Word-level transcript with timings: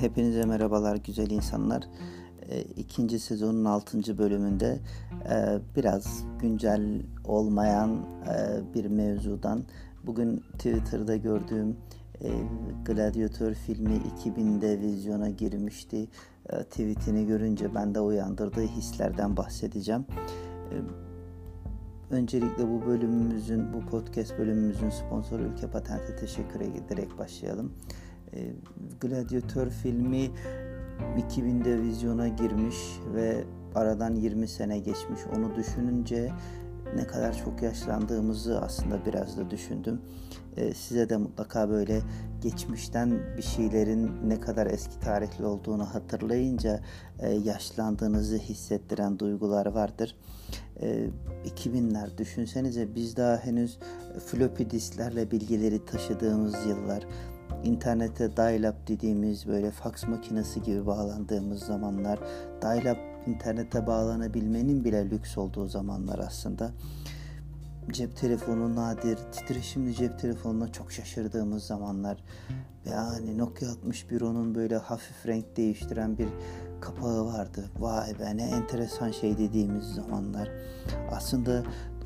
Hepinize 0.00 0.44
merhabalar 0.44 0.96
güzel 0.96 1.30
insanlar. 1.30 1.82
E, 2.48 2.62
ikinci 2.62 3.18
sezonun 3.18 3.64
altıncı 3.64 4.18
bölümünde 4.18 4.78
e, 5.30 5.58
biraz 5.76 6.24
güncel 6.38 7.02
olmayan 7.24 8.06
e, 8.28 8.74
bir 8.74 8.84
mevzudan 8.84 9.64
bugün 10.06 10.36
Twitter'da 10.52 11.16
gördüğüm 11.16 11.76
e, 12.20 12.30
Gladiator 12.84 13.52
filmi 13.52 14.00
2000'de 14.24 14.80
vizyona 14.80 15.30
girmişti. 15.30 16.08
E, 16.50 16.64
tweetini 16.64 17.26
görünce 17.26 17.74
bende 17.74 18.00
uyandırdığı 18.00 18.66
hislerden 18.66 19.36
bahsedeceğim. 19.36 20.04
E, 20.70 20.74
öncelikle 22.14 22.68
bu 22.68 22.86
bölümümüzün, 22.86 23.72
bu 23.72 23.90
podcast 23.90 24.38
bölümümüzün 24.38 24.90
sponsoru 24.90 25.42
Ülke 25.42 25.66
Patent'e 25.66 26.16
teşekkür 26.16 26.60
ederek 26.60 27.18
başlayalım. 27.18 27.72
E, 28.36 28.52
Gladiator 29.00 29.66
filmi 29.66 30.30
2000'de 31.30 31.82
vizyona 31.82 32.28
girmiş 32.28 32.76
ve 33.14 33.44
aradan 33.74 34.14
20 34.14 34.48
sene 34.48 34.78
geçmiş. 34.78 35.20
Onu 35.36 35.56
düşününce 35.56 36.32
ne 36.96 37.06
kadar 37.06 37.36
çok 37.44 37.62
yaşlandığımızı 37.62 38.60
aslında 38.60 39.06
biraz 39.06 39.38
da 39.38 39.50
düşündüm. 39.50 40.00
Ee, 40.56 40.74
size 40.74 41.08
de 41.08 41.16
mutlaka 41.16 41.68
böyle 41.68 42.00
geçmişten 42.42 43.18
bir 43.36 43.42
şeylerin 43.42 44.10
ne 44.28 44.40
kadar 44.40 44.66
eski 44.66 45.00
tarihli 45.00 45.44
olduğunu 45.44 45.84
hatırlayınca 45.94 46.80
e, 47.18 47.30
yaşlandığınızı 47.30 48.36
hissettiren 48.36 49.18
duygular 49.18 49.66
vardır. 49.66 50.16
E, 50.80 51.08
2000'ler 51.56 52.18
düşünsenize 52.18 52.94
biz 52.94 53.16
daha 53.16 53.36
henüz 53.36 53.78
floppy 54.26 54.62
disklerle 54.70 55.30
bilgileri 55.30 55.84
taşıdığımız 55.84 56.66
yıllar 56.66 57.06
internete 57.64 58.36
dial-up 58.36 58.88
dediğimiz 58.88 59.48
böyle 59.48 59.70
fax 59.70 60.04
makinesi 60.04 60.62
gibi 60.62 60.86
bağlandığımız 60.86 61.62
zamanlar, 61.62 62.18
dial-up 62.62 62.98
internete 63.26 63.86
bağlanabilmenin 63.86 64.84
bile 64.84 65.10
lüks 65.10 65.38
olduğu 65.38 65.68
zamanlar 65.68 66.18
aslında. 66.18 66.70
Cep 67.92 68.16
telefonu 68.16 68.76
nadir, 68.76 69.18
titreşimli 69.32 69.94
cep 69.94 70.18
telefonuna 70.18 70.72
çok 70.72 70.92
şaşırdığımız 70.92 71.62
zamanlar. 71.62 72.24
Yani 72.90 73.38
Nokia 73.38 73.68
6110'un 73.68 74.54
böyle 74.54 74.76
hafif 74.76 75.26
renk 75.26 75.56
değiştiren 75.56 76.18
bir 76.18 76.28
kapağı 76.80 77.26
vardı. 77.26 77.70
Vay 77.78 78.18
be 78.18 78.36
ne 78.36 78.42
enteresan 78.42 79.10
şey 79.10 79.38
dediğimiz 79.38 79.84
zamanlar. 79.84 80.48
Aslında 81.10 81.62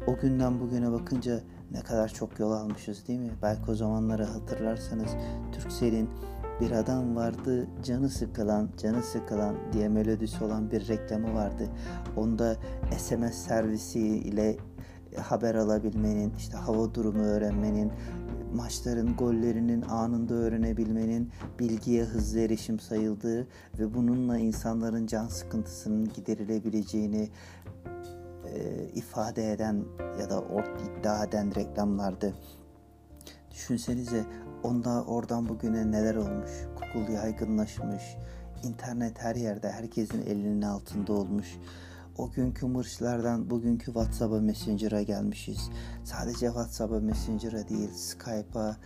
o 0.07 0.17
günden 0.17 0.61
bugüne 0.61 0.93
bakınca 0.93 1.41
ne 1.71 1.81
kadar 1.81 2.09
çok 2.09 2.39
yol 2.39 2.53
almışız 2.53 3.09
değil 3.09 3.19
mi? 3.19 3.31
Belki 3.43 3.71
o 3.71 3.75
zamanları 3.75 4.25
hatırlarsanız 4.25 5.11
Türkcell'in 5.53 6.11
bir 6.61 6.71
adam 6.71 7.17
vardı 7.17 7.67
canı 7.85 8.09
sıkılan, 8.09 8.69
canı 8.83 9.03
sıkılan 9.03 9.57
diye 9.73 9.89
melodisi 9.89 10.45
olan 10.45 10.71
bir 10.71 10.89
reklamı 10.89 11.35
vardı. 11.35 11.69
Onda 12.17 12.57
SMS 12.99 13.35
servisi 13.35 14.01
ile 14.01 14.57
haber 15.17 15.55
alabilmenin, 15.55 16.35
işte 16.39 16.57
hava 16.57 16.95
durumu 16.95 17.23
öğrenmenin, 17.23 17.93
maçların 18.55 19.17
gollerinin 19.17 19.83
anında 19.83 20.35
öğrenebilmenin 20.35 21.31
bilgiye 21.59 22.05
hızlı 22.05 22.41
erişim 22.41 22.81
sayıldığı 22.81 23.47
ve 23.79 23.95
bununla 23.95 24.39
insanların 24.39 25.07
can 25.07 25.27
sıkıntısının 25.27 26.09
giderilebileceğini 26.15 27.31
e, 28.55 28.89
ifade 28.95 29.53
eden 29.53 29.85
ya 30.21 30.31
da 30.31 30.41
ort 30.41 30.81
iddia 30.81 31.25
eden 31.25 31.55
reklamlardı. 31.55 32.35
Düşünsenize 33.51 34.25
onda 34.63 35.05
oradan 35.05 35.49
bugüne 35.49 35.93
neler 35.93 36.15
olmuş. 36.15 36.51
Google 36.95 37.13
yaygınlaşmış. 37.13 38.03
internet 38.63 39.23
her 39.23 39.37
yerde 39.37 39.71
herkesin 39.71 40.23
elinin 40.23 40.63
altında 40.63 41.13
olmuş. 41.13 41.59
O 42.19 42.31
günkü 42.31 42.67
mırçlardan 42.67 43.51
bugünkü 43.51 43.85
WhatsApp'a 43.85 44.41
Messenger'a 44.41 45.03
gelmişiz. 45.03 45.71
Sadece 46.05 46.47
WhatsApp'a 46.47 47.01
Messenger'a 47.01 47.69
değil 47.69 47.91
Skype'a, 47.91 48.77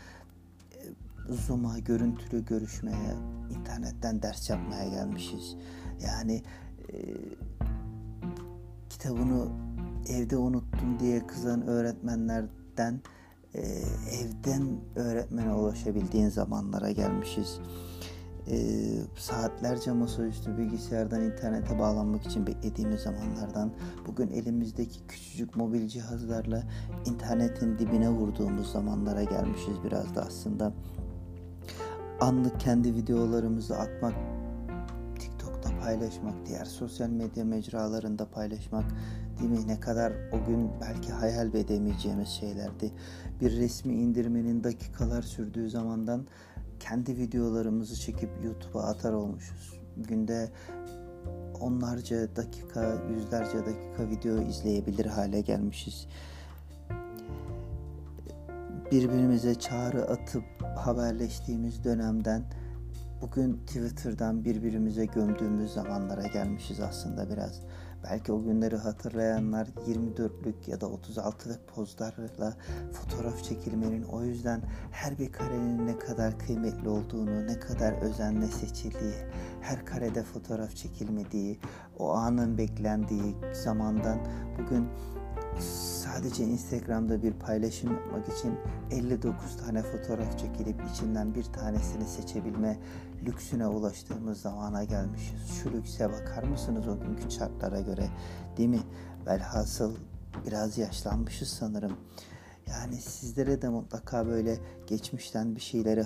e, 0.73 1.33
Zoom'a, 1.33 1.79
görüntülü 1.79 2.45
görüşmeye, 2.45 3.15
internetten 3.51 4.23
ders 4.23 4.51
yapmaya 4.51 4.89
gelmişiz. 4.89 5.57
Yani 6.07 6.43
e, 6.93 6.97
kitabını 8.95 9.49
evde 10.09 10.37
unuttum 10.37 10.99
diye 11.01 11.27
kızan 11.27 11.67
öğretmenlerden 11.67 13.01
e, 13.55 13.61
evden 14.13 14.81
öğretmene 14.97 15.55
ulaşabildiğin 15.55 16.29
zamanlara 16.29 16.91
gelmişiz. 16.91 17.61
E, 18.49 18.57
saatlerce 19.19 19.93
masaüstü 19.93 20.59
bilgisayardan 20.59 21.23
internete 21.23 21.79
bağlanmak 21.79 22.27
için 22.27 22.47
beklediğimiz 22.47 23.01
zamanlardan 23.01 23.73
bugün 24.07 24.29
elimizdeki 24.29 25.07
küçücük 25.09 25.57
mobil 25.57 25.89
cihazlarla 25.89 26.63
internetin 27.07 27.79
dibine 27.79 28.11
vurduğumuz 28.11 28.73
zamanlara 28.73 29.25
gelmişiz 29.25 29.75
biraz 29.85 30.15
da 30.15 30.23
aslında. 30.23 30.73
Anlık 32.21 32.61
kendi 32.61 32.95
videolarımızı 32.95 33.79
atmak 33.79 34.15
paylaşmak, 35.85 36.35
diğer 36.47 36.65
sosyal 36.65 37.09
medya 37.09 37.45
mecralarında 37.45 38.31
paylaşmak 38.31 38.85
değil 39.41 39.51
mi? 39.51 39.69
Ne 39.69 39.81
kadar 39.81 40.13
o 40.33 40.47
gün 40.47 40.71
belki 40.81 41.13
hayal 41.13 41.55
edemeyeceğimiz 41.55 42.29
şeylerdi. 42.29 42.93
Bir 43.41 43.57
resmi 43.57 43.95
indirmenin 43.95 44.65
dakikalar 44.65 45.23
sürdüğü 45.23 45.71
zamandan 45.71 46.27
kendi 46.81 47.17
videolarımızı 47.17 48.01
çekip 48.01 48.31
YouTube'a 48.45 48.83
atar 48.83 49.13
olmuşuz. 49.13 49.81
Günde 49.97 50.51
onlarca 51.61 52.37
dakika, 52.37 52.95
yüzlerce 53.11 53.59
dakika 53.59 54.11
video 54.11 54.43
izleyebilir 54.43 55.07
hale 55.07 55.41
gelmişiz. 55.41 56.07
Birbirimize 58.93 59.55
çağrı 59.55 60.03
atıp 60.03 60.45
haberleştiğimiz 60.77 61.85
dönemden 61.85 62.43
bugün 63.21 63.57
Twitter'dan 63.67 64.45
birbirimize 64.45 65.07
gömdüğümüz 65.07 65.73
zamanlara 65.73 66.27
gelmişiz 66.27 66.81
aslında 66.81 67.31
biraz. 67.31 67.61
Belki 68.05 68.33
o 68.33 68.43
günleri 68.43 68.77
hatırlayanlar 68.77 69.67
24'lük 69.67 70.71
ya 70.71 70.81
da 70.81 70.87
36'lık 70.87 71.69
pozlarla 71.69 72.57
fotoğraf 72.93 73.45
çekilmenin 73.45 74.03
o 74.03 74.25
yüzden 74.25 74.63
her 74.91 75.19
bir 75.19 75.33
karenin 75.33 75.87
ne 75.87 75.99
kadar 75.99 76.39
kıymetli 76.39 76.89
olduğunu, 76.89 77.47
ne 77.47 77.59
kadar 77.59 77.93
özenle 77.93 78.47
seçildiği, 78.47 79.15
her 79.61 79.87
karede 79.87 80.23
fotoğraf 80.23 80.77
çekilmediği, 80.77 81.61
o 81.99 82.13
anın 82.13 82.59
beklendiği 82.59 83.37
zamandan 83.53 84.19
bugün 84.59 84.89
sadece 86.05 86.45
Instagram'da 86.45 87.23
bir 87.23 87.33
paylaşım 87.33 87.93
yapmak 87.93 88.39
için 88.39 88.59
59 88.91 89.57
tane 89.57 89.83
fotoğraf 89.83 90.39
çekilip 90.39 90.77
içinden 90.93 91.35
bir 91.35 91.45
tanesini 91.45 92.05
seçebilme 92.05 92.79
lüksüne 93.27 93.67
ulaştığımız 93.67 94.41
zamana 94.41 94.85
gelmişiz. 94.85 95.63
Şu 95.63 95.73
lükse 95.73 96.13
bakar 96.13 96.43
mısınız 96.43 96.89
o 96.89 97.01
günkü 97.01 97.31
şartlara 97.31 97.81
göre 97.81 98.09
değil 98.57 98.69
mi? 98.69 98.83
Velhasıl 99.27 99.97
biraz 100.47 100.79
yaşlanmışız 100.79 101.49
sanırım. 101.49 101.97
Yani 102.67 102.97
sizlere 102.97 103.63
de 103.63 103.69
mutlaka 103.69 104.27
böyle 104.27 104.59
geçmişten 104.87 105.57
bir 105.57 105.61
şeyleri 105.61 106.03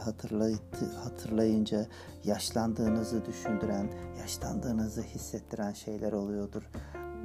hatırlayınca 1.04 1.86
yaşlandığınızı 2.24 3.26
düşündüren, 3.26 3.88
yaşlandığınızı 4.20 5.02
hissettiren 5.02 5.72
şeyler 5.72 6.12
oluyordur 6.12 6.62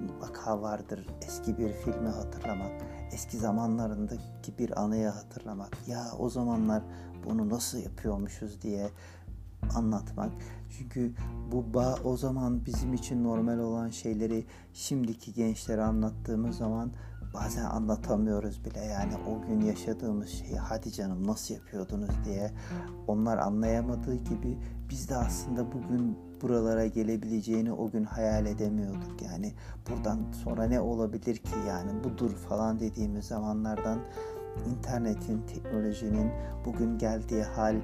mutlaka 0.04 0.62
vardır 0.62 1.08
eski 1.22 1.58
bir 1.58 1.74
filmi 1.74 2.10
hatırlamak, 2.10 2.72
eski 3.12 3.38
zamanlarındaki 3.38 4.58
bir 4.60 4.82
anıyı 4.82 5.08
hatırlamak. 5.08 5.78
Ya 5.88 6.12
o 6.20 6.30
zamanlar 6.30 6.84
bunu 7.26 7.50
nasıl 7.50 7.78
yapıyormuşuz 7.78 8.62
diye 8.62 8.90
anlatmak. 9.76 10.32
Çünkü 10.78 11.14
bu 11.52 11.74
bağ 11.74 11.96
o 12.04 12.18
zaman 12.18 12.66
bizim 12.66 12.94
için 12.94 13.24
normal 13.24 13.60
olan 13.60 13.90
şeyleri 13.90 14.46
şimdiki 14.74 15.34
gençlere 15.34 15.84
anlattığımız 15.84 16.58
zaman 16.58 16.92
bazen 17.34 17.66
anlatamıyoruz 17.66 18.66
bile. 18.66 18.80
Yani 18.80 19.14
o 19.16 19.48
gün 19.48 19.62
yaşadığımız 19.62 20.30
şeyi 20.30 20.58
hadi 20.58 20.92
canım 20.92 21.28
nasıl 21.28 21.54
yapıyordunuz 21.54 22.12
diye 22.26 22.52
onlar 23.08 23.38
anlayamadığı 23.38 24.16
gibi 24.16 24.58
biz 24.90 25.10
de 25.10 25.16
aslında 25.16 25.72
bugün 25.72 26.18
buralara 26.44 26.86
gelebileceğini 26.86 27.72
o 27.72 27.92
gün 27.92 28.04
hayal 28.04 28.46
edemiyorduk. 28.46 29.22
Yani 29.22 29.54
buradan 29.90 30.20
sonra 30.44 30.64
ne 30.64 30.80
olabilir 30.80 31.38
ki 31.38 31.56
yani 31.68 32.04
budur 32.04 32.32
falan 32.32 32.80
dediğimiz 32.80 33.26
zamanlardan 33.26 34.00
internetin, 34.70 35.42
teknolojinin 35.42 36.32
bugün 36.66 36.98
geldiği 36.98 37.44
hal 37.44 37.76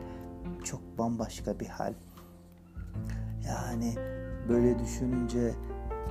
çok 0.63 0.97
bambaşka 0.97 1.59
bir 1.59 1.67
hal. 1.67 1.93
Yani 3.47 3.95
böyle 4.49 4.79
düşününce 4.79 5.53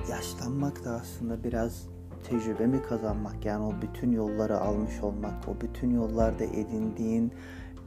yaşlanmak 0.09 0.85
da 0.85 0.91
aslında 0.91 1.43
biraz 1.43 1.87
tecrübe 2.23 2.67
mi 2.67 2.81
kazanmak 2.81 3.45
yani 3.45 3.63
o 3.63 3.81
bütün 3.81 4.11
yolları 4.11 4.59
almış 4.59 5.03
olmak, 5.03 5.47
o 5.47 5.61
bütün 5.61 5.89
yollarda 5.89 6.43
edindiğin 6.43 7.33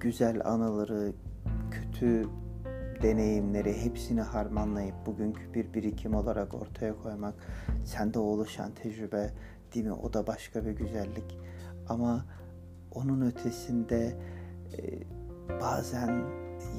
güzel 0.01 0.41
anıları, 0.45 1.13
kötü 1.71 2.29
deneyimleri 3.03 3.85
hepsini 3.85 4.21
harmanlayıp 4.21 4.95
bugünkü 5.07 5.55
bir 5.55 5.75
birikim 5.75 6.15
olarak 6.15 6.55
ortaya 6.55 6.97
koymak 6.97 7.35
sende 7.85 8.19
oluşan 8.19 8.71
tecrübe 8.75 9.31
değil 9.75 9.87
mi? 9.87 9.93
O 9.93 10.13
da 10.13 10.27
başka 10.27 10.65
bir 10.65 10.71
güzellik. 10.71 11.39
Ama 11.89 12.25
onun 12.95 13.21
ötesinde 13.21 14.17
e, 14.79 15.01
bazen 15.61 16.25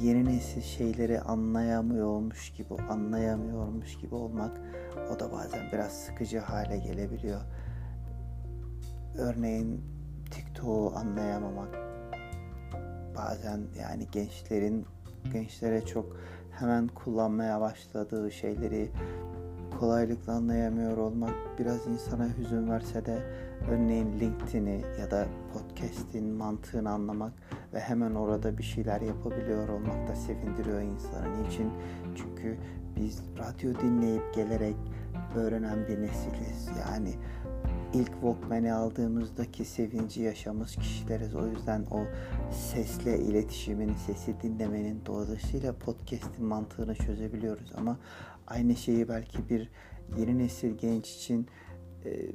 yeni 0.01 0.25
nesil 0.25 0.61
şeyleri 0.61 1.21
anlayamıyormuş 1.21 2.53
gibi, 2.53 2.73
anlayamıyormuş 2.89 3.97
gibi 3.97 4.15
olmak 4.15 4.61
o 5.15 5.19
da 5.19 5.31
bazen 5.31 5.71
biraz 5.71 5.91
sıkıcı 5.91 6.39
hale 6.39 6.77
gelebiliyor. 6.77 7.41
Örneğin 9.17 9.81
TikTok'u 10.31 10.93
anlayamamak 10.95 11.75
bazen 13.15 13.61
yani 13.79 14.07
gençlerin 14.11 14.85
gençlere 15.33 15.85
çok 15.85 16.17
hemen 16.51 16.87
kullanmaya 16.87 17.61
başladığı 17.61 18.31
şeyleri 18.31 18.91
kolaylıkla 19.79 20.33
anlayamıyor 20.33 20.97
olmak 20.97 21.33
biraz 21.59 21.87
insana 21.87 22.27
hüzün 22.37 22.69
verse 22.69 23.05
de 23.05 23.19
örneğin 23.71 24.19
LinkedIn'i 24.19 24.81
ya 24.99 25.11
da 25.11 25.25
podcast'in 25.53 26.25
mantığını 26.25 26.89
anlamak 26.89 27.33
ve 27.73 27.79
hemen 27.79 28.15
orada 28.15 28.57
bir 28.57 28.63
şeyler 28.63 29.01
yapabiliyor 29.01 29.69
olmak 29.69 30.07
da 30.07 30.15
sevindiriyor 30.15 30.81
insanı. 30.81 31.43
Niçin? 31.43 31.71
Çünkü 32.15 32.57
biz 32.95 33.21
radyo 33.37 33.79
dinleyip 33.81 34.33
gelerek 34.33 34.75
öğrenen 35.35 35.87
bir 35.87 36.01
nesiliz. 36.01 36.69
Yani 36.89 37.13
ilk 37.93 38.11
Walkman'i 38.11 38.73
aldığımızdaki 38.73 39.65
sevinci 39.65 40.21
yaşamış 40.21 40.75
kişileriz. 40.75 41.35
O 41.35 41.47
yüzden 41.47 41.85
o 41.91 42.05
sesle 42.51 43.19
iletişimin, 43.19 43.93
sesi 43.93 44.41
dinlemenin 44.41 45.01
dolayısıyla 45.05 45.73
podcast'in 45.73 46.45
mantığını 46.45 46.95
çözebiliyoruz. 46.95 47.71
Ama 47.75 47.99
aynı 48.47 48.75
şeyi 48.75 49.09
belki 49.09 49.49
bir 49.49 49.69
yeni 50.17 50.37
nesil 50.37 50.77
genç 50.77 51.15
için 51.15 51.47
e, 52.05 52.31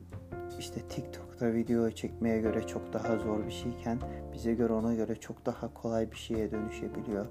işte 0.59 0.81
TikTok'ta 0.81 1.53
video 1.53 1.91
çekmeye 1.91 2.41
göre 2.41 2.67
çok 2.67 2.93
daha 2.93 3.17
zor 3.17 3.47
bir 3.47 3.53
şeyken 3.53 3.99
bize 4.33 4.55
göre 4.55 4.73
ona 4.73 4.95
göre 4.95 5.15
çok 5.15 5.47
daha 5.47 5.75
kolay 5.75 6.11
bir 6.11 6.17
şeye 6.17 6.51
dönüşebiliyor. 6.51 7.27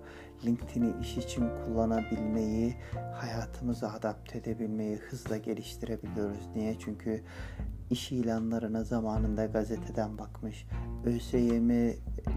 LinkedIn'i 0.46 0.94
iş 1.02 1.18
için 1.18 1.44
kullanabilmeyi, 1.66 2.76
hayatımıza 3.14 3.90
adapte 3.90 4.38
edebilmeyi 4.38 4.96
hızla 4.96 5.38
geliştirebiliyoruz. 5.38 6.48
Niye? 6.56 6.80
Çünkü 6.80 7.24
iş 7.90 8.12
ilanlarına 8.12 8.84
zamanında 8.84 9.46
gazeteden 9.46 10.18
bakmış. 10.18 10.66
ÖSYM 11.06 11.70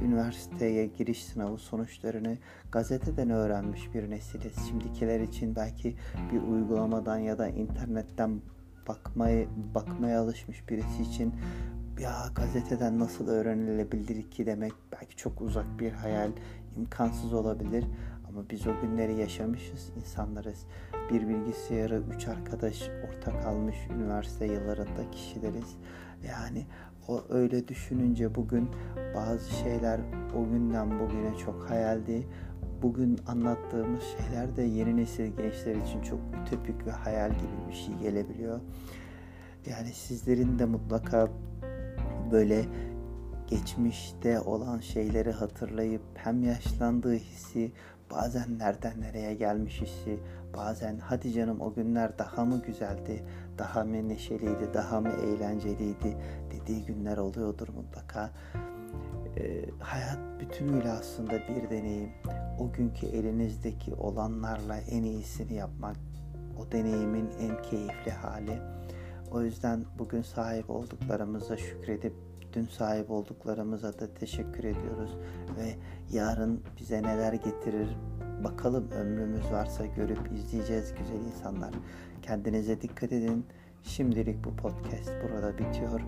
üniversiteye 0.05 0.87
giriş 0.87 1.25
sınavı 1.25 1.58
sonuçlarını 1.58 2.38
gazeteden 2.73 3.31
öğrenmiş 3.31 3.94
bir 3.94 4.11
nesiliz. 4.11 4.55
Şimdikiler 4.69 5.20
için 5.20 5.56
belki 5.56 5.97
bir 6.32 6.43
uygulamadan 6.43 7.19
ya 7.19 7.38
da 7.38 7.49
internetten 7.49 8.41
bakmaya, 8.88 9.47
bakmaya 9.75 10.20
alışmış 10.20 10.69
birisi 10.69 11.02
için 11.02 11.35
ya 12.00 12.12
gazeteden 12.35 12.99
nasıl 12.99 13.29
öğrenilebilir 13.29 14.31
ki 14.31 14.46
demek 14.46 14.73
belki 14.93 15.17
çok 15.17 15.41
uzak 15.41 15.79
bir 15.79 15.93
hayal, 15.93 16.31
imkansız 16.76 17.32
olabilir. 17.32 17.85
Ama 18.31 18.50
biz 18.50 18.67
o 18.67 18.81
günleri 18.81 19.17
yaşamışız 19.17 19.93
insanlarız. 19.97 20.67
Bir 21.12 21.29
bilgisayarı 21.29 22.03
üç 22.17 22.29
arkadaş 22.29 22.91
ortak 23.09 23.44
almış 23.44 23.77
üniversite 23.91 24.47
yıllarında 24.47 25.11
kişileriz. 25.12 25.77
Yani 26.29 26.67
o 27.09 27.25
öyle 27.29 27.69
düşününce 27.69 28.35
bugün 28.35 28.71
bazı 29.15 29.50
şeyler 29.50 30.00
o 30.37 30.50
günden 30.50 31.00
bugüne 31.00 31.38
çok 31.38 31.71
hayaldi. 31.71 32.27
Bugün 32.82 33.19
anlattığımız 33.27 34.03
şeyler 34.03 34.56
de 34.56 34.62
yeni 34.62 34.97
nesil 34.97 35.37
gençler 35.37 35.75
için 35.75 36.03
çok 36.03 36.19
ütopik 36.43 36.87
ve 36.87 36.91
hayal 36.91 37.31
gibi 37.31 37.69
bir 37.69 37.75
şey 37.75 37.94
gelebiliyor. 37.94 38.61
Yani 39.67 39.88
sizlerin 39.88 40.59
de 40.59 40.65
mutlaka 40.65 41.29
böyle 42.32 42.65
geçmişte 43.47 44.41
olan 44.41 44.79
şeyleri 44.79 45.32
hatırlayıp 45.32 46.03
hem 46.15 46.43
yaşlandığı 46.43 47.15
hissi 47.15 47.73
bazen 48.11 48.59
nereden 48.59 49.01
nereye 49.01 49.35
gelmiş 49.35 49.81
hissi 49.81 50.19
bazen 50.57 50.99
hadi 50.99 51.33
canım 51.33 51.61
o 51.61 51.75
günler 51.75 52.19
daha 52.19 52.45
mı 52.45 52.62
güzeldi 52.67 53.25
daha 53.59 53.85
mı 53.85 54.09
neşeliydi 54.09 54.75
daha 54.75 55.01
mı 55.01 55.09
eğlenceliydi 55.09 56.17
dediği 56.51 56.85
günler 56.85 57.17
oluyordur 57.17 57.69
mutlaka. 57.69 58.31
Ee, 59.37 59.65
hayat 59.79 60.19
bütünüyle 60.41 60.91
aslında 60.91 61.33
bir 61.33 61.71
deneyim. 61.71 62.11
O 62.59 62.73
günkü 62.73 63.07
elinizdeki 63.07 63.95
olanlarla 63.95 64.77
en 64.77 65.03
iyisini 65.03 65.55
yapmak 65.55 65.97
o 66.59 66.73
deneyimin 66.73 67.31
en 67.41 67.63
keyifli 67.63 68.11
hali. 68.11 68.59
O 69.31 69.43
yüzden 69.43 69.85
bugün 69.99 70.23
sahip 70.23 70.71
olduklarımıza 70.71 71.56
şükredip 71.56 72.15
dün 72.52 72.67
sahip 72.67 73.11
olduklarımıza 73.11 73.99
da 73.99 74.14
teşekkür 74.14 74.64
ediyoruz 74.64 75.11
ve 75.56 75.75
yarın 76.11 76.62
bize 76.81 77.02
neler 77.02 77.32
getirir 77.32 77.88
bakalım 78.44 78.91
ömrümüz 78.91 79.52
varsa 79.52 79.87
görüp 79.87 80.32
izleyeceğiz 80.32 80.94
güzel 80.99 81.26
insanlar. 81.26 81.70
Kendinize 82.23 82.81
dikkat 82.81 83.12
edin. 83.12 83.47
Şimdilik 83.82 84.44
bu 84.44 84.56
podcast 84.56 85.11
burada 85.23 85.58
bitiyor. 85.58 86.00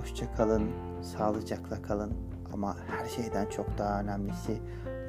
Hoşça 0.00 0.34
kalın, 0.34 0.70
sağlıcakla 1.02 1.82
kalın 1.82 2.12
ama 2.52 2.76
her 2.86 3.08
şeyden 3.08 3.46
çok 3.46 3.78
daha 3.78 4.00
önemlisi 4.00 4.58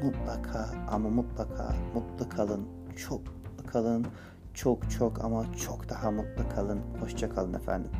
mutlaka 0.04 0.70
ama 0.92 1.10
mutlaka 1.10 1.76
mutlu 1.94 2.30
kalın. 2.30 2.68
Çok 2.96 3.20
mutlu 3.20 3.72
kalın. 3.72 4.06
Çok 4.54 4.92
çok 4.92 5.24
ama 5.24 5.54
çok 5.54 5.90
daha 5.90 6.12
mutlu 6.12 6.50
kalın. 6.56 6.80
Hoşça 7.02 7.30
kalın 7.30 7.54
efendim. 7.54 7.92